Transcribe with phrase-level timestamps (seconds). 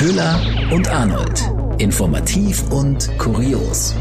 [0.00, 0.40] Köhler
[0.72, 1.42] und Arnold.
[1.76, 3.94] Informativ und kurios.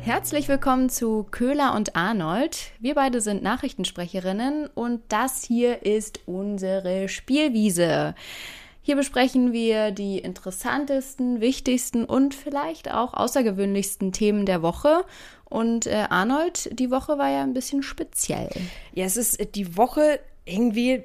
[0.00, 2.70] Herzlich willkommen zu Köhler und Arnold.
[2.78, 8.14] Wir beide sind Nachrichtensprecherinnen und das hier ist unsere Spielwiese.
[8.80, 15.04] Hier besprechen wir die interessantesten, wichtigsten und vielleicht auch außergewöhnlichsten Themen der Woche.
[15.48, 18.50] Und äh, Arnold, die Woche war ja ein bisschen speziell.
[18.92, 21.04] Ja, es ist die Woche irgendwie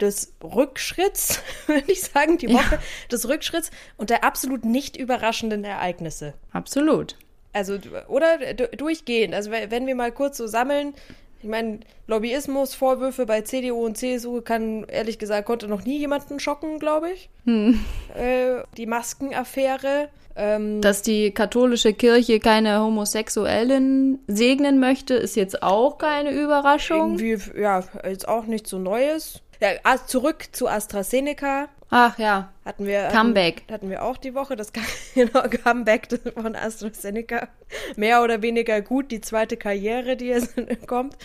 [0.00, 2.82] des Rückschritts, würde ich sagen, die Woche ja.
[3.10, 6.34] des Rückschritts und der absolut nicht überraschenden Ereignisse.
[6.52, 7.16] Absolut.
[7.52, 9.34] Also, oder durchgehend.
[9.34, 10.94] Also, wenn wir mal kurz so sammeln,
[11.42, 16.40] ich meine, Lobbyismus, Vorwürfe bei CDU und CSU kann, ehrlich gesagt, konnte noch nie jemanden
[16.40, 17.28] schocken, glaube ich.
[17.44, 17.84] Hm.
[18.14, 20.08] Äh, die Maskenaffäre.
[20.36, 27.18] Ähm, Dass die katholische Kirche keine Homosexuellen segnen möchte, ist jetzt auch keine Überraschung.
[27.18, 29.40] Irgendwie, ja, jetzt auch nichts so Neues.
[29.60, 29.70] Ja,
[30.06, 31.68] zurück zu AstraZeneca.
[31.90, 32.52] Ach ja.
[32.64, 33.08] Hatten wir.
[33.08, 33.62] Comeback.
[33.62, 34.72] Hatten, hatten wir auch die Woche, das
[35.14, 37.48] genau, Comeback von AstraZeneca.
[37.96, 40.54] Mehr oder weniger gut, die zweite Karriere, die jetzt
[40.86, 41.16] kommt.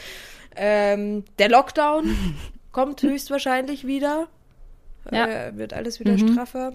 [0.55, 2.15] Ähm, der Lockdown
[2.71, 4.27] kommt höchstwahrscheinlich wieder.
[5.11, 5.25] Ja.
[5.25, 6.33] Äh, wird alles wieder mhm.
[6.33, 6.73] straffer.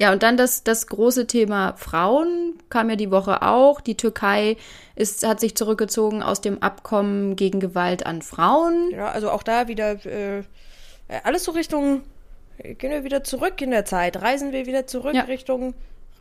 [0.00, 3.80] Ja, und dann das, das große Thema Frauen kam ja die Woche auch.
[3.80, 4.56] Die Türkei
[4.94, 8.90] ist, hat sich zurückgezogen aus dem Abkommen gegen Gewalt an Frauen.
[8.92, 10.44] Ja, also auch da wieder äh,
[11.24, 12.02] alles so Richtung
[12.62, 15.22] gehen wir wieder zurück in der Zeit, reisen wir wieder zurück ja.
[15.22, 15.74] Richtung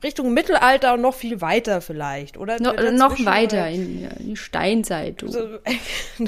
[0.04, 2.62] Richtung Mittelalter und noch viel weiter vielleicht, oder?
[2.62, 5.22] No, noch weiter in, die Steinzeit.
[5.22, 5.28] Du.
[5.28, 5.58] So,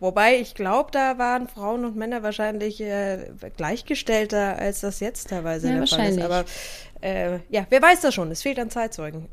[0.00, 5.68] Wobei ich glaube, da waren Frauen und Männer wahrscheinlich äh, gleichgestellter, als das jetzt teilweise
[5.68, 6.20] ja, der Fall ist.
[6.20, 6.44] Aber
[7.00, 8.30] äh, ja, wer weiß das schon?
[8.30, 9.28] Es fehlt an Zeitzeugen.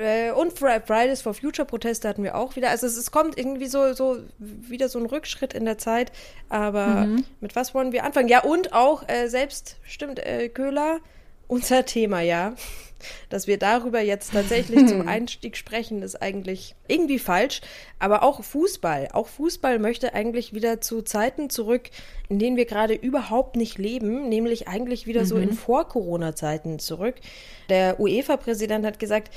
[0.00, 2.70] Äh, und Fridays for Future Proteste hatten wir auch wieder.
[2.70, 6.12] Also es, es, kommt irgendwie so, so wieder so ein Rückschritt in der Zeit.
[6.48, 7.24] Aber mhm.
[7.40, 8.28] mit was wollen wir anfangen?
[8.28, 11.00] Ja, und auch äh, selbst, stimmt, äh, Köhler,
[11.48, 12.54] unser Thema, ja.
[13.30, 17.62] Dass wir darüber jetzt tatsächlich zum Einstieg sprechen, ist eigentlich irgendwie falsch.
[17.98, 19.08] Aber auch Fußball.
[19.12, 21.90] Auch Fußball möchte eigentlich wieder zu Zeiten zurück,
[22.28, 25.26] in denen wir gerade überhaupt nicht leben, nämlich eigentlich wieder mhm.
[25.26, 25.54] so in mhm.
[25.54, 27.16] Vor-Corona-Zeiten zurück.
[27.70, 29.30] Der UEFA-Präsident hat gesagt,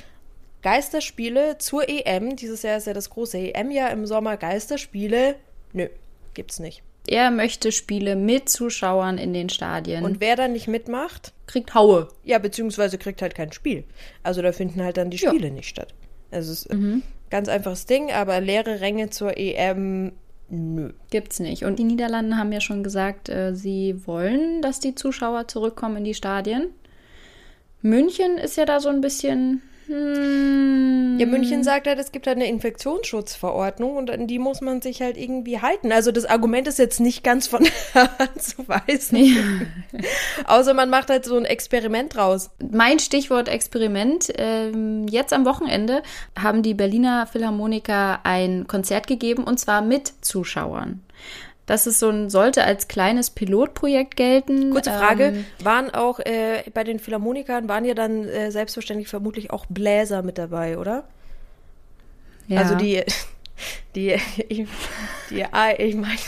[0.63, 2.35] Geisterspiele zur EM.
[2.35, 4.38] Dieses Jahr ist ja das große EM-Jahr im Sommer.
[4.38, 5.35] Geisterspiele,
[5.74, 5.88] nö,
[6.34, 6.81] gibt's nicht.
[7.06, 10.06] Er möchte Spiele mit Zuschauern in den Stadien.
[10.06, 12.07] Und wer dann nicht mitmacht, kriegt Haue.
[12.24, 13.84] Ja, beziehungsweise kriegt halt kein Spiel.
[14.24, 15.53] Also da finden halt dann die Spiele ja.
[15.53, 15.94] nicht statt.
[16.31, 17.03] Also es ist mhm.
[17.30, 20.13] ganz einfaches Ding, aber leere Ränge zur EM,
[20.50, 20.94] nö.
[21.09, 21.66] Gibt's nicht.
[21.66, 26.03] Und die Niederlande haben ja schon gesagt, äh, sie wollen, dass die Zuschauer zurückkommen in
[26.06, 26.69] die Stadien.
[27.81, 31.17] München ist ja da so ein bisschen hm.
[31.19, 35.01] Ja, München sagt halt, es gibt halt eine Infektionsschutzverordnung und an die muss man sich
[35.01, 35.91] halt irgendwie halten.
[35.91, 37.63] Also das Argument ist jetzt nicht ganz von
[37.94, 39.17] der Hand zu weisen.
[39.17, 39.41] Ja.
[40.45, 42.49] Außer man macht halt so ein Experiment draus.
[42.71, 44.31] Mein Stichwort Experiment.
[44.38, 46.01] Ähm, jetzt am Wochenende
[46.39, 51.01] haben die Berliner Philharmoniker ein Konzert gegeben und zwar mit Zuschauern.
[51.66, 54.72] Das ist so ein, sollte als kleines Pilotprojekt gelten.
[54.72, 59.51] Kurze Frage, ähm, waren auch äh, bei den Philharmonikern, waren ja dann äh, selbstverständlich vermutlich
[59.51, 61.06] auch Bläser mit dabei, oder?
[62.47, 62.59] Ja.
[62.59, 63.01] Also die,
[63.96, 64.18] die,
[64.50, 64.68] die,
[65.29, 65.46] die
[65.78, 66.19] ich meine,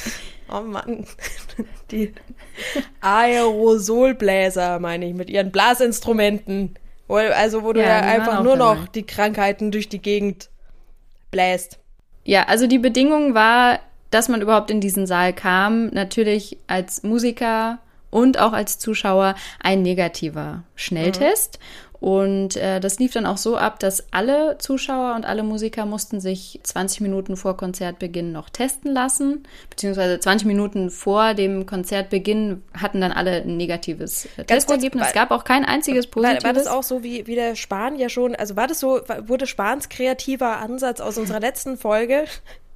[0.50, 1.06] oh Mann,
[1.91, 2.13] die
[3.02, 6.75] Aerosolbläser meine ich, mit ihren Blasinstrumenten.
[7.07, 8.75] Also wo du ja, ja einfach nur dabei.
[8.75, 10.50] noch die Krankheiten durch die Gegend
[11.29, 11.78] bläst.
[12.23, 13.79] Ja, also die Bedingung war,
[14.16, 17.80] dass man überhaupt in diesen Saal kam, natürlich als Musiker
[18.12, 21.59] und auch als Zuschauer ein negativer Schnelltest.
[21.59, 21.86] Mhm.
[22.00, 26.22] Und äh, das lief dann auch so ab, dass alle Zuschauer und alle Musiker mussten
[26.22, 33.02] sich 20 Minuten vor Konzertbeginn noch testen lassen, beziehungsweise 20 Minuten vor dem Konzertbeginn hatten
[33.02, 35.08] dann alle ein negatives äh, Testergebnis.
[35.08, 36.44] es gab auch kein einziges positives.
[36.44, 39.02] War, war das auch so wie, wie der Spahn ja schon, also war das so,
[39.26, 42.26] wurde Spahns kreativer Ansatz aus unserer letzten Folge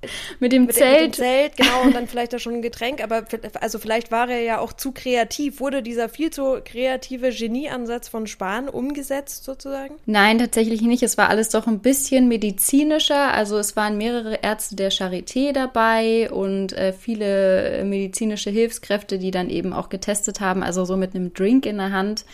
[0.39, 1.01] mit dem mit Zelt.
[1.01, 3.25] Mit dem Zelt, genau, und dann vielleicht da schon ein Getränk, aber
[3.59, 5.59] also vielleicht war er ja auch zu kreativ.
[5.59, 9.95] Wurde dieser viel zu kreative Genieansatz von Spahn umgesetzt sozusagen?
[10.05, 11.03] Nein, tatsächlich nicht.
[11.03, 13.33] Es war alles doch ein bisschen medizinischer.
[13.33, 19.49] Also es waren mehrere Ärzte der Charité dabei und äh, viele medizinische Hilfskräfte, die dann
[19.49, 22.25] eben auch getestet haben, also so mit einem Drink in der Hand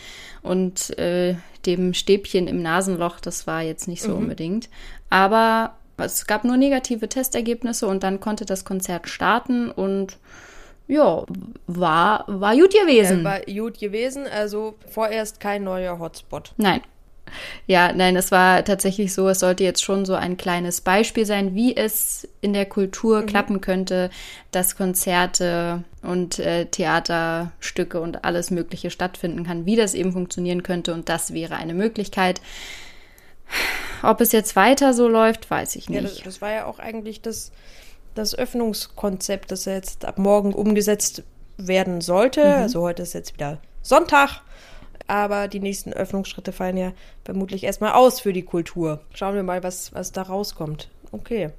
[0.42, 1.36] und äh,
[1.66, 3.20] dem Stäbchen im Nasenloch.
[3.20, 4.18] Das war jetzt nicht so mhm.
[4.18, 4.70] unbedingt.
[5.10, 10.18] Aber es gab nur negative Testergebnisse und dann konnte das Konzert starten und
[10.88, 11.24] ja,
[11.68, 13.20] war, war gut gewesen.
[13.20, 16.54] Ja, war gut gewesen, also vorerst kein neuer Hotspot.
[16.58, 16.82] Nein.
[17.66, 21.56] Ja, nein, es war tatsächlich so, es sollte jetzt schon so ein kleines Beispiel sein,
[21.56, 23.26] wie es in der Kultur mhm.
[23.26, 24.12] klappen könnte,
[24.52, 30.94] dass Konzerte und äh, Theaterstücke und alles Mögliche stattfinden kann, wie das eben funktionieren könnte
[30.94, 32.42] und das wäre eine Möglichkeit.
[34.04, 36.02] Ob es jetzt weiter so läuft, weiß ich nicht.
[36.02, 37.52] Ja, das, das war ja auch eigentlich das,
[38.14, 41.24] das Öffnungskonzept, das jetzt ab morgen umgesetzt
[41.58, 42.44] werden sollte.
[42.44, 42.54] Mhm.
[42.54, 44.42] Also heute ist jetzt wieder Sonntag.
[45.08, 46.92] Aber die nächsten Öffnungsschritte fallen ja
[47.24, 49.02] vermutlich erstmal aus für die Kultur.
[49.14, 50.90] Schauen wir mal, was, was da rauskommt.
[51.12, 51.52] Okay.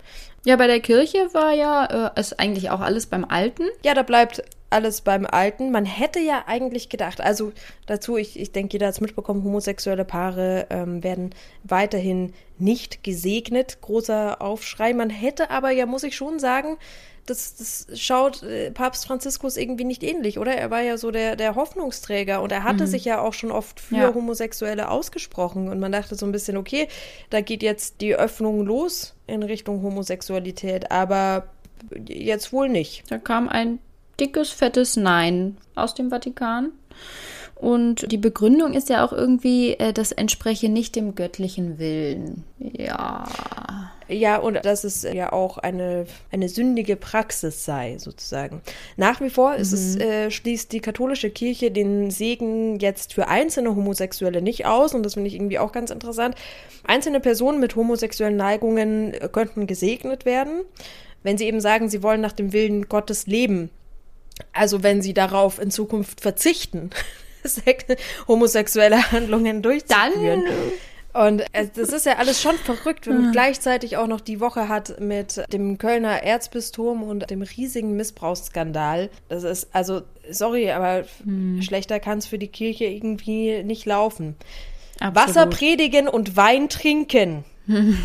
[0.45, 3.65] Ja, bei der Kirche war ja, äh, ist eigentlich auch alles beim Alten.
[3.85, 4.43] Ja, da bleibt
[4.77, 5.71] alles beim Alten.
[5.71, 7.53] Man hätte ja eigentlich gedacht, also
[7.87, 11.35] dazu, ich, ich denke, jeder hat es mitbekommen, homosexuelle Paare ähm, werden
[11.65, 13.79] weiterhin nicht gesegnet.
[13.81, 14.93] Großer Aufschrei.
[14.93, 16.77] Man hätte aber ja, muss ich schon sagen,
[17.25, 20.55] das, das schaut äh, Papst Franziskus irgendwie nicht ähnlich, oder?
[20.55, 22.89] Er war ja so der, der Hoffnungsträger und er hatte mhm.
[22.89, 24.15] sich ja auch schon oft für ja.
[24.15, 26.87] Homosexuelle ausgesprochen und man dachte so ein bisschen, okay,
[27.31, 31.49] da geht jetzt die Öffnung los in Richtung Homosexualität, aber
[32.07, 33.11] jetzt wohl nicht.
[33.11, 33.81] Da kam ein
[34.21, 36.73] dickes, fettes Nein aus dem Vatikan.
[37.55, 42.45] Und die Begründung ist ja auch irgendwie, äh, das entspreche nicht dem göttlichen Willen.
[42.59, 43.25] Ja.
[44.09, 48.61] Ja, und dass es ja auch eine, eine sündige Praxis sei, sozusagen.
[48.97, 49.61] Nach wie vor mhm.
[49.61, 54.95] ist es, äh, schließt die katholische Kirche den Segen jetzt für einzelne Homosexuelle nicht aus.
[54.95, 56.37] Und das finde ich irgendwie auch ganz interessant.
[56.85, 60.61] Einzelne Personen mit homosexuellen Neigungen äh, könnten gesegnet werden,
[61.23, 63.71] wenn sie eben sagen, sie wollen nach dem Willen Gottes leben.
[64.53, 66.91] Also wenn sie darauf in Zukunft verzichten.
[68.29, 70.45] homosexuelle Handlungen durchzuführen.
[70.45, 70.73] Dann
[71.17, 75.01] und das ist ja alles schon verrückt, wenn man gleichzeitig auch noch die Woche hat
[75.01, 79.09] mit dem Kölner Erzbistum und dem riesigen Missbrauchsskandal.
[79.31, 81.63] Das ist, also, sorry, aber hm.
[81.63, 84.37] schlechter kann es für die Kirche irgendwie nicht laufen.
[85.01, 85.17] Absolut.
[85.17, 87.45] Wasser predigen und Wein trinken.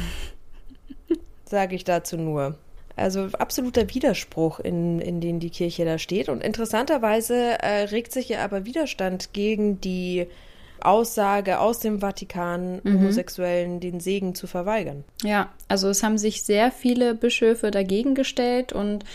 [1.45, 2.57] Sage ich dazu nur.
[3.01, 6.29] Also absoluter Widerspruch, in, in den die Kirche da steht.
[6.29, 10.27] Und interessanterweise äh, regt sich ja aber Widerstand gegen die
[10.81, 12.93] Aussage aus dem Vatikan, mhm.
[12.99, 15.03] Homosexuellen den Segen zu verweigern.
[15.23, 19.05] Ja, also es haben sich sehr viele Bischöfe dagegen gestellt und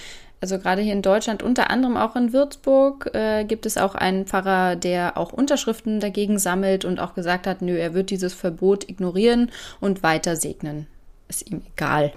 [0.41, 4.27] also gerade hier in Deutschland, unter anderem auch in Würzburg, äh, gibt es auch einen
[4.27, 8.89] Pfarrer, der auch Unterschriften dagegen sammelt und auch gesagt hat, nö, er wird dieses Verbot
[8.89, 9.51] ignorieren
[9.81, 10.87] und weiter segnen.
[11.29, 12.13] Ist ihm egal.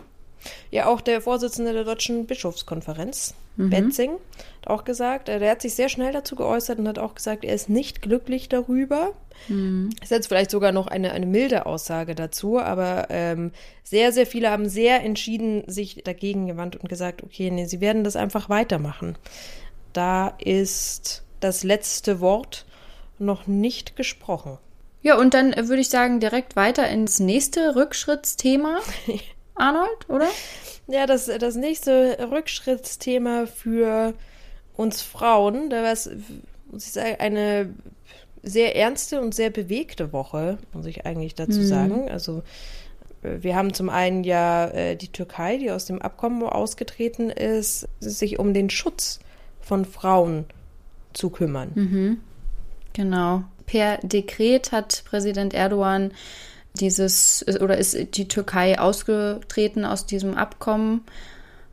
[0.71, 3.69] Ja, auch der Vorsitzende der Deutschen Bischofskonferenz, mhm.
[3.69, 4.11] Betzing,
[4.61, 7.43] hat auch gesagt, äh, der hat sich sehr schnell dazu geäußert und hat auch gesagt,
[7.43, 9.13] er ist nicht glücklich darüber.
[9.47, 9.89] Mhm.
[10.01, 13.51] Ist jetzt vielleicht sogar noch eine, eine milde Aussage dazu, aber ähm,
[13.83, 18.03] sehr, sehr viele haben sehr entschieden sich dagegen gewandt und gesagt, okay, nee, sie werden
[18.03, 19.17] das einfach weitermachen.
[19.93, 22.65] Da ist das letzte Wort
[23.17, 24.57] noch nicht gesprochen.
[25.01, 28.79] Ja, und dann äh, würde ich sagen, direkt weiter ins nächste Rückschrittsthema.
[29.59, 30.27] Arnold, oder?
[30.87, 34.13] Ja, das, das nächste Rückschrittsthema für
[34.75, 36.09] uns Frauen, da war es,
[36.71, 37.73] muss ich sagen, eine
[38.41, 41.65] sehr ernste und sehr bewegte Woche, muss ich eigentlich dazu mhm.
[41.65, 42.09] sagen.
[42.09, 42.43] Also
[43.23, 47.87] äh, wir haben zum einen ja äh, die Türkei, die aus dem Abkommen ausgetreten ist,
[47.99, 49.19] sich um den Schutz
[49.61, 50.45] von Frauen
[51.13, 51.71] zu kümmern.
[51.75, 52.19] Mhm.
[52.93, 53.43] Genau.
[53.65, 56.11] Per Dekret hat Präsident Erdogan
[56.73, 61.01] dieses oder ist die Türkei ausgetreten aus diesem Abkommen.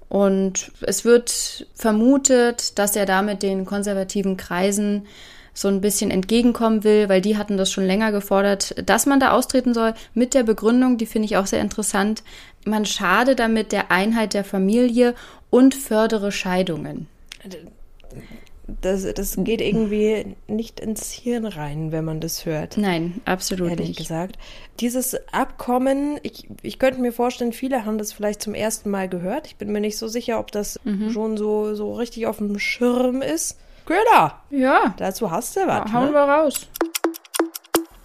[0.08, 5.06] Und es wird vermutet, dass er damit den konservativen Kreisen
[5.52, 9.32] so ein bisschen entgegenkommen will, weil die hatten das schon länger gefordert, dass man da
[9.32, 12.22] austreten soll, mit der Begründung, die finde ich auch sehr interessant,
[12.66, 15.14] man schade damit der Einheit der Familie
[15.50, 17.08] und fördere Scheidungen
[18.80, 22.76] das, das geht irgendwie nicht ins Hirn rein, wenn man das hört.
[22.76, 23.98] Nein, absolut ehrlich nicht.
[23.98, 24.38] gesagt.
[24.80, 29.46] Dieses Abkommen, ich, ich könnte mir vorstellen, viele haben das vielleicht zum ersten Mal gehört.
[29.46, 31.10] Ich bin mir nicht so sicher, ob das mhm.
[31.10, 33.58] schon so, so richtig auf dem Schirm ist.
[33.86, 34.40] Köder!
[34.50, 34.94] Ja.
[34.98, 35.88] Dazu hast du was.
[35.88, 36.14] Ja, hauen ne?
[36.14, 36.66] wir raus.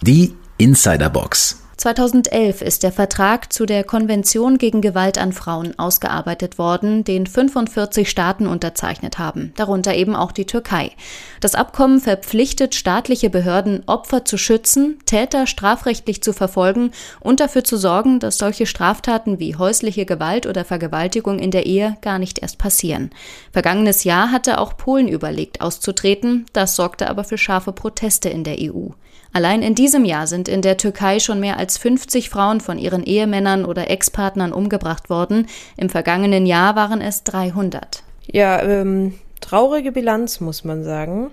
[0.00, 1.61] Die Insiderbox.
[1.82, 8.08] 2011 ist der Vertrag zu der Konvention gegen Gewalt an Frauen ausgearbeitet worden, den 45
[8.08, 10.92] Staaten unterzeichnet haben, darunter eben auch die Türkei.
[11.40, 17.76] Das Abkommen verpflichtet staatliche Behörden, Opfer zu schützen, Täter strafrechtlich zu verfolgen und dafür zu
[17.76, 22.58] sorgen, dass solche Straftaten wie häusliche Gewalt oder Vergewaltigung in der Ehe gar nicht erst
[22.58, 23.10] passieren.
[23.50, 28.58] Vergangenes Jahr hatte auch Polen überlegt, auszutreten, das sorgte aber für scharfe Proteste in der
[28.60, 28.90] EU.
[29.32, 33.02] Allein in diesem Jahr sind in der Türkei schon mehr als 50 Frauen von ihren
[33.02, 35.48] Ehemännern oder Ex-Partnern umgebracht worden.
[35.76, 38.02] Im vergangenen Jahr waren es 300.
[38.26, 41.30] Ja, ähm, traurige Bilanz, muss man sagen.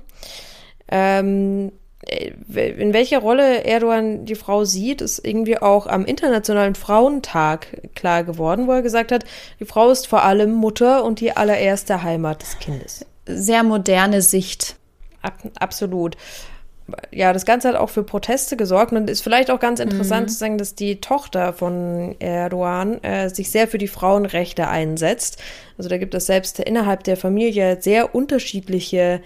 [0.89, 1.71] Ähm,
[2.07, 2.31] äh,
[2.71, 8.67] in welcher Rolle Erdogan die Frau sieht, ist irgendwie auch am Internationalen Frauentag klar geworden,
[8.67, 9.25] wo er gesagt hat,
[9.59, 13.05] die Frau ist vor allem Mutter und die allererste Heimat des Kindes.
[13.25, 14.77] Sehr moderne Sicht.
[15.21, 16.15] Ab, absolut
[17.11, 20.29] ja, das Ganze hat auch für Proteste gesorgt und ist vielleicht auch ganz interessant mhm.
[20.29, 25.41] zu sagen, dass die Tochter von Erdogan äh, sich sehr für die Frauenrechte einsetzt.
[25.77, 29.21] Also da gibt es selbst innerhalb der Familie sehr unterschiedliche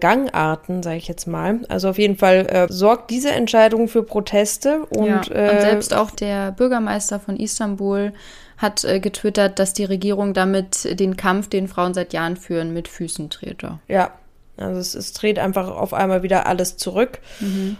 [0.00, 1.60] Gangarten, sage ich jetzt mal.
[1.68, 5.94] Also auf jeden Fall äh, sorgt diese Entscheidung für Proteste und, ja, und äh, selbst
[5.94, 8.12] auch der Bürgermeister von Istanbul
[8.56, 12.88] hat äh, getwittert, dass die Regierung damit den Kampf, den Frauen seit Jahren führen, mit
[12.88, 13.80] Füßen trete.
[13.88, 14.12] Ja,
[14.56, 17.20] also es, es dreht einfach auf einmal wieder alles zurück.
[17.40, 17.76] Mhm.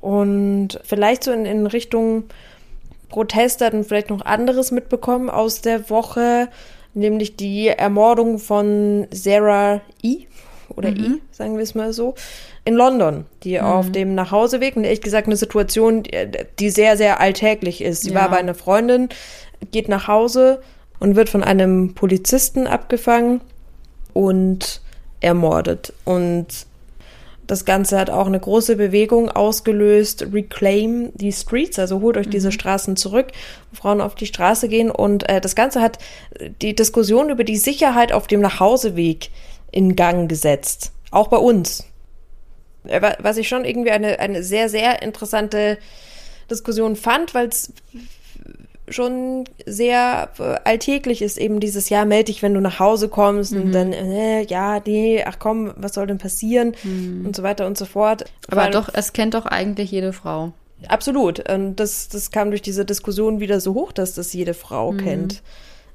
[0.00, 2.24] Und vielleicht so in, in Richtung
[3.08, 6.48] Protest hatten vielleicht noch anderes mitbekommen aus der Woche,
[6.94, 10.26] nämlich die Ermordung von Sarah E.
[10.74, 10.96] oder mhm.
[10.96, 12.14] E, sagen wir es mal so,
[12.64, 13.64] in London, die mhm.
[13.64, 16.02] auf dem Nachhauseweg, und ehrlich gesagt eine Situation,
[16.58, 18.02] die sehr, sehr alltäglich ist.
[18.02, 18.20] Sie ja.
[18.20, 19.08] war bei einer Freundin,
[19.70, 20.60] geht nach Hause
[20.98, 23.40] und wird von einem Polizisten abgefangen
[24.12, 24.80] und
[25.20, 25.92] ermordet.
[26.04, 26.66] Und
[27.46, 30.26] das Ganze hat auch eine große Bewegung ausgelöst.
[30.32, 32.32] Reclaim the Streets, also holt euch mhm.
[32.32, 33.28] diese Straßen zurück,
[33.70, 34.90] wo Frauen auf die Straße gehen.
[34.90, 35.98] Und äh, das Ganze hat
[36.62, 39.30] die Diskussion über die Sicherheit auf dem Nachhauseweg
[39.70, 40.92] in Gang gesetzt.
[41.10, 41.84] Auch bei uns.
[42.84, 45.78] Äh, was ich schon irgendwie eine, eine sehr, sehr interessante
[46.50, 47.72] Diskussion fand, weil es
[48.88, 53.52] schon sehr äh, alltäglich ist eben dieses Jahr, melde dich, wenn du nach Hause kommst
[53.52, 53.62] mhm.
[53.62, 57.26] und dann, äh, ja, nee, ach komm, was soll denn passieren mhm.
[57.26, 58.24] und so weiter und so fort.
[58.48, 60.52] Aber Weil, doch, es kennt doch eigentlich jede Frau.
[60.88, 61.48] Absolut.
[61.50, 64.98] Und das, das kam durch diese Diskussion wieder so hoch, dass das jede Frau mhm.
[64.98, 65.42] kennt.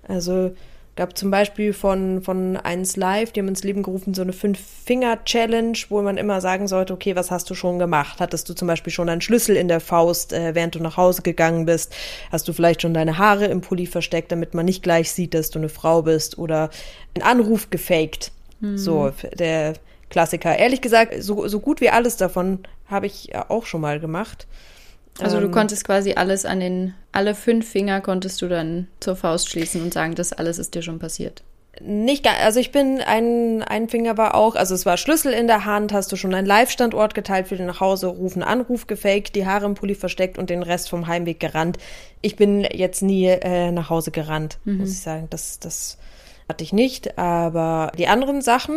[0.07, 0.51] Also
[0.95, 5.77] gab zum Beispiel von, von 1 Live, die haben ins Leben gerufen, so eine Fünf-Finger-Challenge,
[5.89, 8.19] wo man immer sagen sollte, okay, was hast du schon gemacht?
[8.19, 11.21] Hattest du zum Beispiel schon einen Schlüssel in der Faust, äh, während du nach Hause
[11.21, 11.95] gegangen bist?
[12.31, 15.49] Hast du vielleicht schon deine Haare im Pulli versteckt, damit man nicht gleich sieht, dass
[15.49, 16.37] du eine Frau bist?
[16.37, 16.69] Oder
[17.15, 18.31] einen Anruf gefaked?
[18.59, 18.77] Mhm.
[18.77, 19.73] So, der
[20.09, 20.57] Klassiker.
[20.57, 24.45] Ehrlich gesagt, so, so gut wie alles davon habe ich auch schon mal gemacht.
[25.19, 29.15] Also du ähm, konntest quasi alles an den, alle fünf Finger konntest du dann zur
[29.15, 31.43] Faust schließen und sagen, das alles ist dir schon passiert.
[31.79, 35.47] Nicht gar, also ich bin, ein, ein Finger war auch, also es war Schlüssel in
[35.47, 39.35] der Hand, hast du schon einen Live-Standort geteilt für den nach Hause rufen, Anruf gefaked,
[39.35, 41.77] die Haare im Pulli versteckt und den Rest vom Heimweg gerannt.
[42.21, 44.79] Ich bin jetzt nie äh, nach Hause gerannt, mhm.
[44.79, 45.27] muss ich sagen.
[45.29, 45.97] Das, das
[46.49, 47.17] hatte ich nicht.
[47.17, 48.75] Aber die anderen Sachen,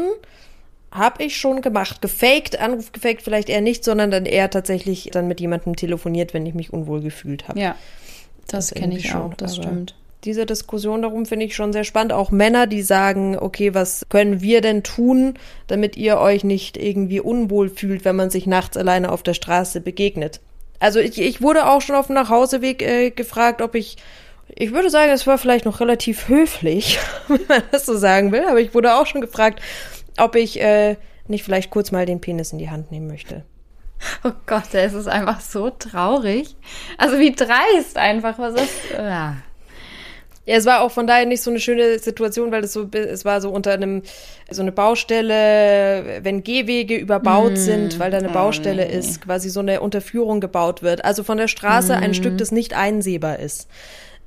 [0.94, 2.00] habe ich schon gemacht.
[2.00, 6.46] Gefaked, Anruf gefaked vielleicht eher nicht, sondern dann eher tatsächlich dann mit jemandem telefoniert, wenn
[6.46, 7.58] ich mich unwohl gefühlt habe.
[7.58, 7.74] Ja,
[8.46, 9.96] das, das kenne ich schon, auch, das stimmt.
[10.22, 12.14] Diese Diskussion darum finde ich schon sehr spannend.
[12.14, 15.34] Auch Männer, die sagen, okay, was können wir denn tun,
[15.66, 19.82] damit ihr euch nicht irgendwie unwohl fühlt, wenn man sich nachts alleine auf der Straße
[19.82, 20.40] begegnet.
[20.78, 23.96] Also ich, ich wurde auch schon auf dem Nachhauseweg äh, gefragt, ob ich
[24.56, 26.98] ich würde sagen, es war vielleicht noch relativ höflich,
[27.28, 29.60] wenn man das so sagen will, aber ich wurde auch schon gefragt,
[30.18, 33.44] ob ich äh, nicht vielleicht kurz mal den Penis in die Hand nehmen möchte.
[34.22, 36.56] Oh Gott, es ist einfach so traurig.
[36.98, 38.90] Also wie dreist einfach, was ist.
[38.92, 39.36] Ja.
[40.46, 43.24] Ja, es war auch von daher nicht so eine schöne Situation, weil es so, es
[43.24, 44.02] war so unter einem,
[44.50, 47.56] so eine Baustelle, wenn Gehwege überbaut mm.
[47.56, 48.94] sind, weil da eine oh, Baustelle nee.
[48.94, 51.02] ist, quasi so eine Unterführung gebaut wird.
[51.02, 52.02] Also von der Straße mm.
[52.02, 53.70] ein Stück, das nicht einsehbar ist.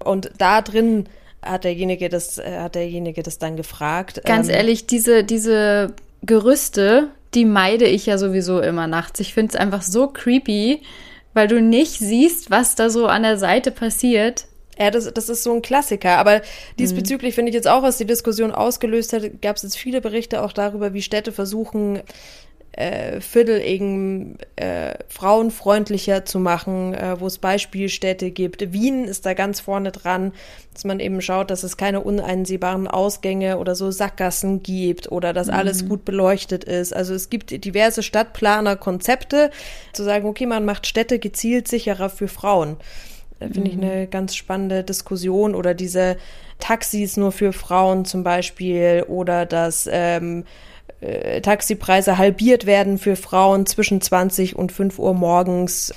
[0.04, 1.08] Und da drin
[1.50, 4.22] hat derjenige das, äh, hat derjenige das dann gefragt.
[4.26, 9.20] Ganz ähm, ehrlich, diese, diese Gerüste, die meide ich ja sowieso immer nachts.
[9.20, 10.82] Ich finde es einfach so creepy,
[11.34, 14.46] weil du nicht siehst, was da so an der Seite passiert.
[14.80, 16.18] Ja, das, das ist so ein Klassiker.
[16.18, 16.42] Aber
[16.78, 17.36] diesbezüglich mhm.
[17.36, 20.54] finde ich jetzt auch, was die Diskussion ausgelöst hat, gab es jetzt viele Berichte auch
[20.54, 22.02] darüber, wie Städte versuchen,
[22.78, 28.72] äh, Viertel eben äh, frauenfreundlicher zu machen, äh, wo es Beispielstädte gibt.
[28.72, 30.32] Wien ist da ganz vorne dran,
[30.74, 35.48] dass man eben schaut, dass es keine uneinsehbaren Ausgänge oder so Sackgassen gibt oder dass
[35.48, 35.54] mhm.
[35.54, 36.96] alles gut beleuchtet ist.
[36.96, 39.50] Also es gibt diverse Stadtplanerkonzepte,
[39.92, 42.78] zu sagen, okay, man macht Städte gezielt sicherer für Frauen.
[43.40, 43.84] Da finde ich mhm.
[43.84, 46.18] eine ganz spannende Diskussion oder diese
[46.60, 50.44] Taxis nur für Frauen zum Beispiel oder dass ähm,
[51.02, 55.94] äh, Taxipreise halbiert werden für Frauen zwischen 20 und 5 Uhr morgens.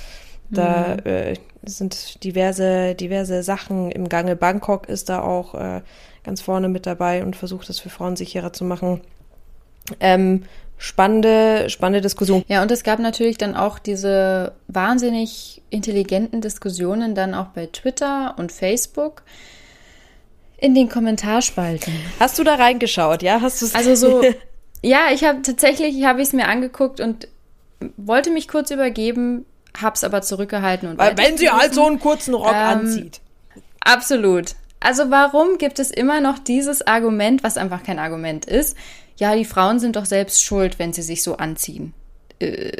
[0.49, 1.09] Da mhm.
[1.09, 4.35] äh, sind diverse, diverse Sachen im Gange.
[4.35, 5.81] Bangkok ist da auch äh,
[6.23, 9.01] ganz vorne mit dabei und versucht es für Frauen sicherer zu machen.
[9.99, 10.43] Ähm,
[10.77, 12.43] spannende, spannende Diskussion.
[12.47, 18.35] Ja, und es gab natürlich dann auch diese wahnsinnig intelligenten Diskussionen dann auch bei Twitter
[18.37, 19.23] und Facebook
[20.57, 21.93] in den Kommentarspalten.
[22.19, 23.41] Hast du da reingeschaut, ja?
[23.41, 24.21] Hast du Also so
[24.81, 27.27] Ja, ich habe tatsächlich, habe ich es mir angeguckt und
[27.97, 29.45] wollte mich kurz übergeben,
[29.79, 33.21] hab's aber zurückgehalten und Weil wenn sie halt so einen kurzen Rock ähm, anzieht.
[33.79, 34.55] Absolut.
[34.79, 38.75] Also warum gibt es immer noch dieses Argument, was einfach kein Argument ist?
[39.17, 41.93] Ja, die Frauen sind doch selbst schuld, wenn sie sich so anziehen.
[42.39, 42.71] Äh,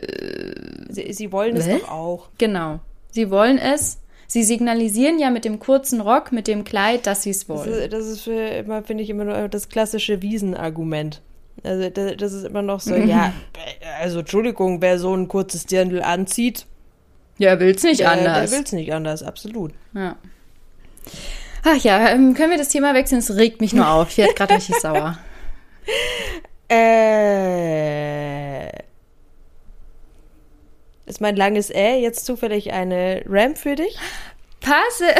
[0.89, 2.29] sie, sie wollen es doch auch.
[2.39, 2.79] Genau.
[3.11, 3.99] Sie wollen es.
[4.25, 7.69] Sie signalisieren ja mit dem kurzen Rock, mit dem Kleid, dass sie es wollen.
[7.69, 11.21] Das ist, das ist für immer, finde ich, immer nur das klassische Wiesenargument.
[11.63, 13.07] Also das, das ist immer noch so, mhm.
[13.09, 13.33] ja,
[13.99, 16.65] also Entschuldigung, wer so ein kurzes Dirndl anzieht.
[17.37, 18.49] Ja, will's nicht der, anders.
[18.49, 19.73] Der will's nicht anders, absolut.
[19.93, 20.15] Ja.
[21.63, 23.19] Ach ja, ähm, können wir das Thema wechseln?
[23.19, 24.09] Es regt mich nur auf.
[24.09, 25.17] Ich werde gerade richtig sauer.
[26.69, 27.61] Äh.
[31.05, 33.97] Ist mein langes Ä jetzt zufällig eine Ramp für dich?
[34.59, 35.13] Passe.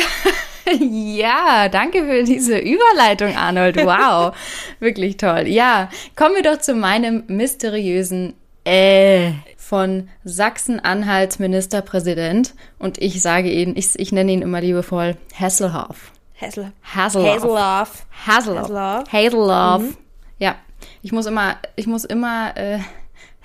[0.79, 3.77] ja, danke für diese Überleitung, Arnold.
[3.77, 4.35] Wow,
[4.79, 5.47] wirklich toll.
[5.47, 9.31] Ja, kommen wir doch zu meinem mysteriösen Äh
[9.71, 12.55] von Sachsen-Anhalts Ministerpräsident.
[12.77, 16.11] Und ich sage ihn, ich, ich nenne ihn immer liebevoll Hasselhoff.
[16.41, 17.35] Hassel Hasselhoff.
[17.35, 18.05] Hasselhoff.
[18.27, 19.13] Hasselhoff.
[19.13, 19.81] Hasselhoff.
[19.81, 19.97] Mhm.
[20.39, 20.55] Ja,
[21.01, 22.79] ich muss immer, ich muss immer äh,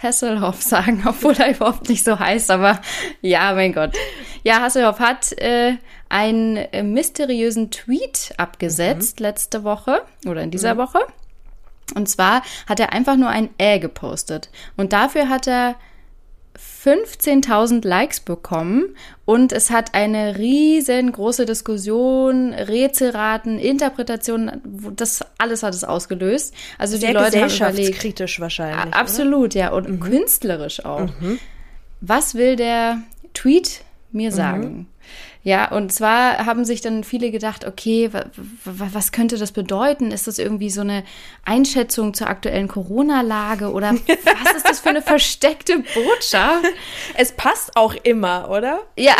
[0.02, 2.80] Hasselhoff sagen, obwohl er überhaupt nicht so heißt, aber
[3.20, 3.92] ja, mein Gott.
[4.42, 5.76] Ja, Hasselhoff hat äh,
[6.08, 9.24] einen äh, mysteriösen Tweet abgesetzt mhm.
[9.24, 10.78] letzte Woche oder in dieser mhm.
[10.78, 10.98] Woche.
[11.94, 14.50] Und zwar hat er einfach nur ein Ä gepostet.
[14.76, 15.76] Und dafür hat er
[16.84, 24.62] 15.000 Likes bekommen und es hat eine riesengroße Diskussion, Rätselraten, Interpretationen,
[24.94, 26.54] das alles hat es ausgelöst.
[26.78, 28.94] Also Sehr die Leute haben überlegt, kritisch wahrscheinlich.
[28.94, 29.58] Absolut, oder?
[29.58, 30.00] ja, und mhm.
[30.00, 31.10] künstlerisch auch.
[31.20, 31.38] Mhm.
[32.00, 33.02] Was will der
[33.34, 33.82] Tweet
[34.12, 34.34] mir mhm.
[34.34, 34.62] sagen?
[34.62, 34.86] Mhm.
[35.42, 38.10] Ja, und zwar haben sich dann viele gedacht, okay,
[38.64, 40.10] was könnte das bedeuten?
[40.10, 41.04] Ist das irgendwie so eine
[41.44, 46.66] Einschätzung zur aktuellen Corona-Lage oder was ist das für eine versteckte Botschaft?
[47.16, 48.80] Es passt auch immer, oder?
[48.98, 49.14] Ja.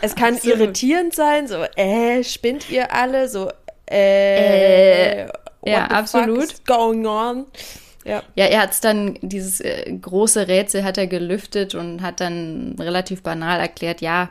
[0.00, 0.60] Es kann absolut.
[0.60, 3.28] irritierend sein, so, äh, spinnt ihr alle?
[3.28, 3.50] So,
[3.90, 5.28] äh, äh
[5.66, 6.64] ja, absolut.
[6.64, 7.46] going on?
[8.06, 8.22] Ja.
[8.36, 13.22] ja, er hat dann, dieses äh, große Rätsel hat er gelüftet und hat dann relativ
[13.22, 14.30] banal erklärt, ja,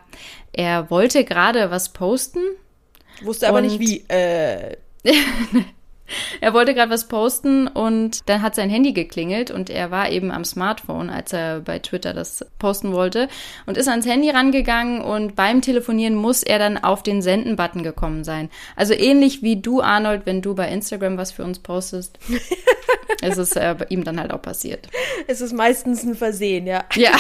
[0.54, 2.40] er wollte gerade was posten.
[3.22, 4.06] Wusste aber nicht wie.
[4.08, 4.78] Äh.
[6.42, 10.32] er wollte gerade was posten und dann hat sein Handy geklingelt und er war eben
[10.32, 13.28] am Smartphone, als er bei Twitter das posten wollte
[13.66, 18.24] und ist ans Handy rangegangen und beim Telefonieren muss er dann auf den Senden-Button gekommen
[18.24, 18.50] sein.
[18.76, 22.20] Also ähnlich wie du, Arnold, wenn du bei Instagram was für uns postest.
[23.22, 24.88] ist es äh, ihm dann halt auch passiert.
[25.28, 26.86] Es ist meistens ein Versehen, ja.
[26.96, 27.16] Ja,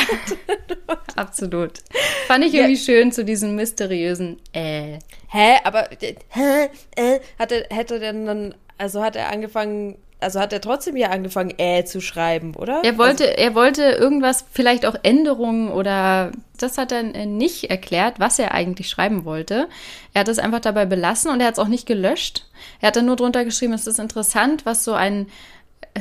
[1.15, 1.79] absolut.
[2.27, 2.79] Fand ich irgendwie ja.
[2.79, 4.99] schön zu diesem mysteriösen äh.
[5.27, 5.89] Hä, aber
[6.29, 11.09] hä, äh, hatte, hätte denn dann, also hat er angefangen, also hat er trotzdem ja
[11.09, 12.81] angefangen, äh zu schreiben, oder?
[12.83, 18.19] Er wollte, also, er wollte irgendwas, vielleicht auch Änderungen oder das hat er nicht erklärt,
[18.19, 19.67] was er eigentlich schreiben wollte.
[20.13, 22.45] Er hat es einfach dabei belassen und er hat es auch nicht gelöscht.
[22.79, 25.27] Er hat dann nur drunter geschrieben, es ist interessant, was so ein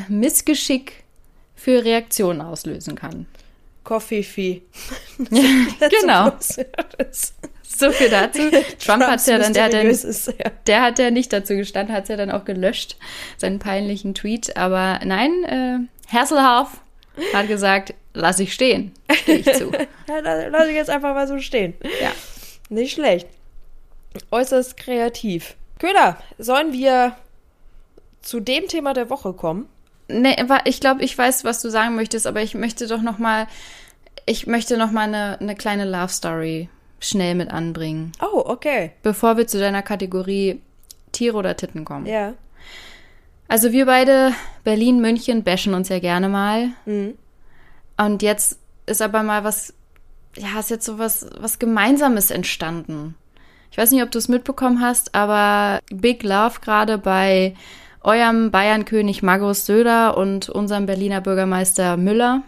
[0.08, 1.04] Missgeschick
[1.54, 3.26] für Reaktionen auslösen kann.
[3.84, 4.62] Coffee-Fee.
[6.00, 6.32] genau.
[7.76, 8.40] So viel dazu.
[8.84, 12.16] Trump hat ja dann, der hat, ja, der hat ja nicht dazu gestanden, hat ja
[12.16, 12.96] dann auch gelöscht,
[13.36, 14.56] seinen peinlichen Tweet.
[14.56, 16.80] Aber nein, äh, Hasselhoff
[17.32, 18.92] hat gesagt, lass ich stehen.
[19.12, 19.70] Stehe ich zu.
[20.08, 21.74] ja, lass ich jetzt einfach mal so stehen.
[22.00, 22.12] Ja.
[22.68, 23.28] Nicht schlecht.
[24.30, 25.56] Äußerst kreativ.
[25.78, 27.16] Köder, sollen wir
[28.22, 29.68] zu dem Thema der Woche kommen?
[30.08, 33.46] Nee, ich glaube, ich weiß, was du sagen möchtest, aber ich möchte doch noch mal,
[34.26, 36.68] ich möchte noch mal eine, eine kleine Love Story
[37.04, 38.12] schnell mit anbringen.
[38.20, 38.92] Oh, okay.
[39.02, 40.60] Bevor wir zu deiner Kategorie
[41.12, 42.06] Tiere oder Titten kommen.
[42.06, 42.34] Ja.
[43.48, 44.32] Also wir beide,
[44.64, 46.70] Berlin, München, bashen uns ja gerne mal.
[46.86, 47.14] Mhm.
[47.96, 49.74] Und jetzt ist aber mal was,
[50.36, 53.14] ja, ist jetzt so was, was Gemeinsames entstanden.
[53.70, 57.54] Ich weiß nicht, ob du es mitbekommen hast, aber Big Love gerade bei
[58.02, 62.42] eurem Bayernkönig Markus Söder und unserem Berliner Bürgermeister Müller.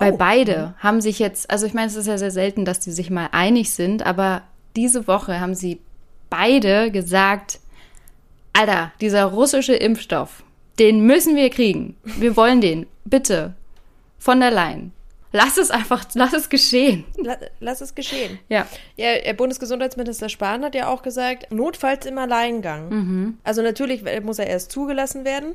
[0.00, 0.16] Weil oh.
[0.16, 3.10] beide haben sich jetzt, also ich meine, es ist ja sehr selten, dass die sich
[3.10, 4.42] mal einig sind, aber
[4.74, 5.78] diese Woche haben sie
[6.30, 7.60] beide gesagt,
[8.54, 10.42] Alter, dieser russische Impfstoff,
[10.78, 11.96] den müssen wir kriegen.
[12.02, 12.86] Wir wollen den.
[13.04, 13.54] Bitte.
[14.18, 14.92] Von der Leyen.
[15.32, 17.04] Lass es einfach, lass es geschehen.
[17.60, 18.40] Lass es geschehen.
[18.48, 18.66] Ja.
[18.96, 22.88] Ja, Bundesgesundheitsminister Spahn hat ja auch gesagt, notfalls im Alleingang.
[22.88, 23.38] Mhm.
[23.44, 25.54] Also natürlich muss er erst zugelassen werden,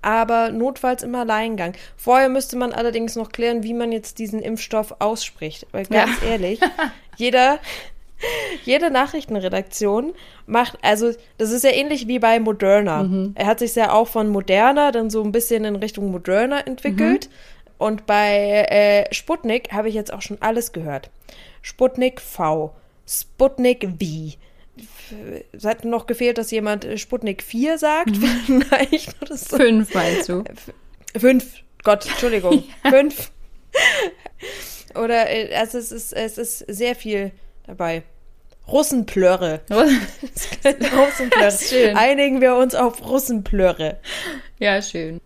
[0.00, 1.74] aber notfalls im Alleingang.
[1.96, 5.66] Vorher müsste man allerdings noch klären, wie man jetzt diesen Impfstoff ausspricht.
[5.72, 6.28] Weil ganz ja.
[6.28, 6.60] ehrlich,
[7.16, 7.58] jeder,
[8.64, 10.14] jede Nachrichtenredaktion
[10.46, 13.02] macht, also das ist ja ähnlich wie bei Moderna.
[13.02, 13.32] Mhm.
[13.34, 17.28] Er hat sich ja auch von Moderna dann so ein bisschen in Richtung Moderna entwickelt.
[17.28, 21.10] Mhm Und bei äh, Sputnik habe ich jetzt auch schon alles gehört.
[21.62, 22.74] Sputnik V,
[23.06, 24.36] Sputnik V.
[25.52, 28.16] Es hat noch gefehlt, dass jemand äh, Sputnik 4 sagt.
[28.16, 28.62] Mhm.
[28.68, 29.56] Vielleicht oder so.
[29.56, 30.44] Fünf meinst du?
[31.16, 31.62] Fünf.
[31.82, 32.64] Gott, Entschuldigung.
[32.84, 32.90] ja.
[32.90, 33.30] Fünf.
[34.94, 37.32] Oder äh, also es ist, es ist sehr viel
[37.66, 38.02] dabei.
[38.68, 39.60] Russenplörre.
[39.70, 41.52] Russenplörre.
[41.52, 41.96] Schön.
[41.96, 43.98] Einigen wir uns auf Russenplörre.
[44.58, 45.20] Ja, schön.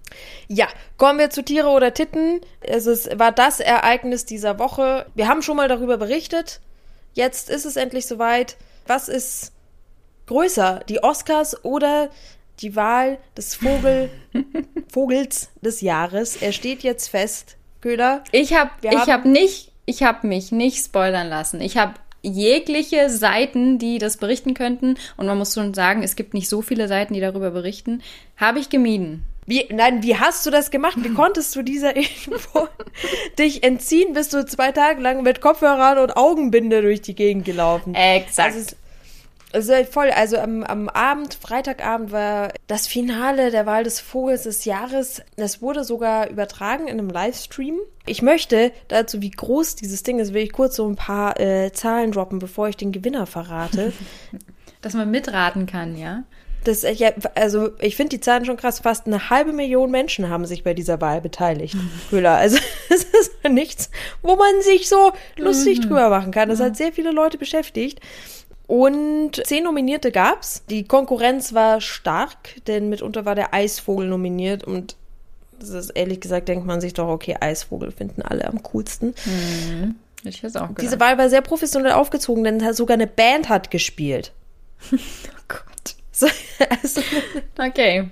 [0.48, 2.40] Ja, kommen wir zu Tiere oder Titten.
[2.60, 5.06] Es ist, war das Ereignis dieser Woche.
[5.14, 6.60] Wir haben schon mal darüber berichtet.
[7.14, 8.56] Jetzt ist es endlich soweit.
[8.86, 9.52] Was ist
[10.26, 12.10] größer, die Oscars oder
[12.60, 14.10] die Wahl des Vogel,
[14.92, 16.36] Vogels des Jahres?
[16.36, 17.56] Er steht jetzt fest.
[17.80, 18.22] Köhler.
[18.32, 21.62] Ich habe ich hab nicht, ich habe mich nicht spoilern lassen.
[21.62, 26.34] Ich habe jegliche Seiten, die das berichten könnten, und man muss schon sagen, es gibt
[26.34, 28.02] nicht so viele Seiten, die darüber berichten,
[28.36, 29.24] habe ich gemieden.
[29.46, 30.96] Wie, nein, wie hast du das gemacht?
[31.02, 32.68] Wie konntest du dieser Info
[33.38, 34.12] dich entziehen?
[34.12, 37.94] Bist du zwei Tage lang mit Kopfhörern und Augenbinde durch die Gegend gelaufen?
[37.94, 38.54] Exakt.
[38.54, 38.76] Also
[39.52, 44.64] also voll, also am, am Abend, Freitagabend war das Finale der Wahl des Vogels des
[44.64, 45.22] Jahres.
[45.36, 47.78] Das wurde sogar übertragen in einem Livestream.
[48.06, 51.72] Ich möchte dazu, wie groß dieses Ding ist, will ich kurz so ein paar äh,
[51.72, 53.92] Zahlen droppen, bevor ich den Gewinner verrate.
[54.82, 56.24] Dass man mitraten kann, ja?
[56.64, 58.80] Das, äh, ja, also ich finde die Zahlen schon krass.
[58.80, 61.76] Fast eine halbe Million Menschen haben sich bei dieser Wahl beteiligt.
[62.10, 62.36] Köhler.
[62.36, 62.58] Also
[62.88, 63.90] es ist nichts,
[64.22, 65.82] wo man sich so lustig mhm.
[65.82, 66.48] drüber machen kann.
[66.48, 68.00] Das hat sehr viele Leute beschäftigt.
[68.70, 70.62] Und zehn Nominierte gab's.
[70.70, 74.94] Die Konkurrenz war stark, denn mitunter war der Eisvogel nominiert und
[75.58, 79.16] das ist ehrlich gesagt, denkt man sich doch, okay, Eisvogel finden alle am coolsten.
[79.24, 79.96] Mhm.
[80.22, 80.82] Ich auch gedacht.
[80.82, 84.30] Diese Wahl war sehr professionell aufgezogen, denn sogar eine Band hat gespielt.
[84.92, 84.96] oh
[85.48, 85.96] Gott.
[86.12, 86.28] So,
[86.80, 87.00] also,
[87.58, 88.08] okay.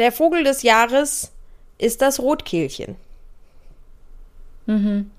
[0.00, 1.30] Der Vogel des Jahres
[1.78, 2.96] ist das Rotkehlchen.
[4.66, 5.12] Mhm.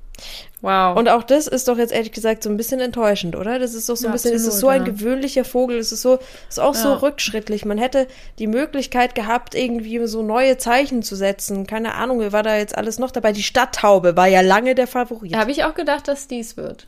[0.61, 0.97] Wow.
[0.97, 3.59] Und auch das ist doch jetzt ehrlich gesagt so ein bisschen enttäuschend, oder?
[3.59, 5.91] Das ist doch so ein ja, bisschen, absolut, es ist so ein gewöhnlicher Vogel, es
[5.91, 6.19] ist so,
[6.49, 6.81] ist auch ja.
[6.81, 7.63] so rückschrittlich.
[7.63, 8.07] Man hätte
[8.39, 11.65] die Möglichkeit gehabt, irgendwie so neue Zeichen zu setzen.
[11.65, 13.31] Keine Ahnung, wie war da jetzt alles noch dabei?
[13.31, 15.33] Die Stadttaube war ja lange der Favorit.
[15.33, 16.87] Da habe ich auch gedacht, dass dies wird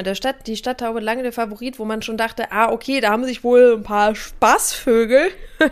[0.00, 3.24] der Stadt, die Stadttaube lange der Favorit, wo man schon dachte, ah, okay, da haben
[3.24, 5.28] sich wohl ein paar Spaßvögel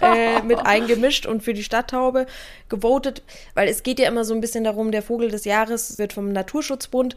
[0.00, 2.26] äh, mit eingemischt und für die Stadttaube
[2.68, 3.22] gewotet,
[3.54, 6.32] weil es geht ja immer so ein bisschen darum, der Vogel des Jahres wird vom
[6.32, 7.16] Naturschutzbund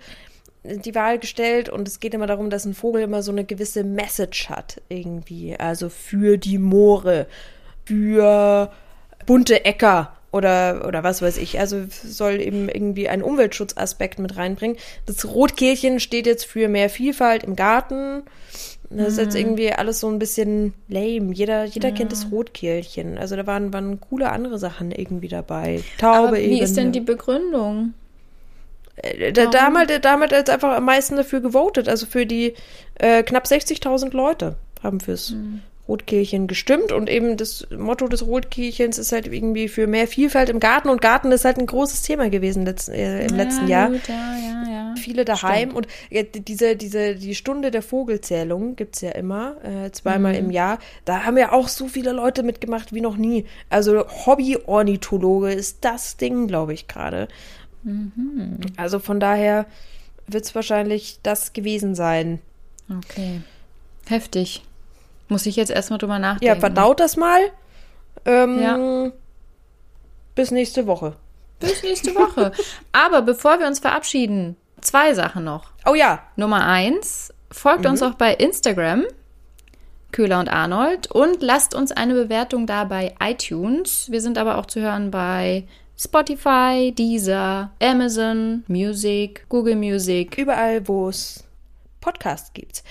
[0.63, 3.83] die Wahl gestellt und es geht immer darum, dass ein Vogel immer so eine gewisse
[3.83, 5.55] Message hat, irgendwie.
[5.55, 7.27] Also für die Moore,
[7.85, 8.71] für
[9.25, 11.59] bunte Äcker oder, oder was weiß ich.
[11.59, 14.77] Also soll eben irgendwie einen Umweltschutzaspekt mit reinbringen.
[15.05, 18.23] Das Rotkehlchen steht jetzt für mehr Vielfalt im Garten.
[18.91, 19.41] Das ist jetzt mhm.
[19.41, 21.31] irgendwie alles so ein bisschen lame.
[21.33, 21.95] Jeder, jeder ja.
[21.95, 23.17] kennt das Rotkehlchen.
[23.17, 25.83] Also da waren, waren coole andere Sachen irgendwie dabei.
[25.99, 26.63] Taube Aber wie eben.
[26.63, 27.93] ist denn die Begründung?
[28.95, 31.87] Äh, da, da, haben da haben halt jetzt einfach am meisten dafür gewotet.
[31.87, 32.55] Also für die
[32.95, 35.61] äh, knapp 60.000 Leute haben fürs mhm.
[35.89, 40.59] Rotkehlchen gestimmt und eben das Motto des Rotkehlchens ist halt irgendwie für mehr Vielfalt im
[40.59, 43.89] Garten und Garten ist halt ein großes Thema gewesen letzt, äh, im ja, letzten Jahr.
[43.89, 44.95] Gut, ja, ja, ja.
[44.95, 45.75] Viele daheim Stimmt.
[45.75, 50.39] und äh, diese, diese, die Stunde der Vogelzählung gibt's ja immer, äh, zweimal mhm.
[50.39, 50.77] im Jahr.
[51.05, 53.45] Da haben ja auch so viele Leute mitgemacht wie noch nie.
[53.69, 57.27] Also Hobby-Ornithologe ist das Ding, glaube ich, gerade.
[57.83, 58.59] Mhm.
[58.77, 59.65] Also von daher
[60.27, 62.39] wird's wahrscheinlich das gewesen sein.
[62.89, 63.41] Okay.
[64.07, 64.61] Heftig.
[65.29, 66.45] Muss ich jetzt erstmal drüber nachdenken.
[66.45, 67.39] Ja, verdaut das mal.
[68.25, 69.11] Ähm, ja.
[70.35, 71.15] Bis nächste Woche.
[71.59, 72.51] Bis nächste Woche.
[72.91, 75.71] Aber bevor wir uns verabschieden, zwei Sachen noch.
[75.85, 76.23] Oh ja.
[76.35, 77.91] Nummer eins, folgt mhm.
[77.91, 79.05] uns auch bei Instagram,
[80.11, 84.09] Köhler und Arnold, und lasst uns eine Bewertung da bei iTunes.
[84.09, 85.65] Wir sind aber auch zu hören bei
[85.97, 90.37] Spotify, Deezer, Amazon Music, Google Music.
[90.37, 91.43] Überall, wo es
[91.99, 92.83] Podcasts gibt.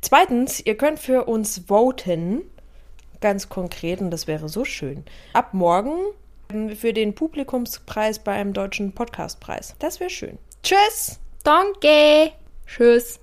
[0.00, 2.42] Zweitens, ihr könnt für uns voten,
[3.20, 5.96] ganz konkret, und das wäre so schön, ab morgen
[6.76, 9.74] für den Publikumspreis beim Deutschen Podcastpreis.
[9.78, 10.38] Das wäre schön.
[10.62, 11.18] Tschüss!
[11.44, 12.32] Danke!
[12.66, 13.20] Tschüss!